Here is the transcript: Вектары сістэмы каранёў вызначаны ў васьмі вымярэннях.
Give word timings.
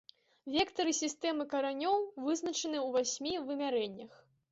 Вектары 0.53 0.93
сістэмы 0.99 1.45
каранёў 1.51 1.97
вызначаны 2.25 2.77
ў 2.79 2.97
васьмі 2.97 3.33
вымярэннях. 3.51 4.17